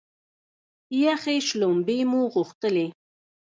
[1.03, 2.87] یخې شلومبې مو غوښتلې.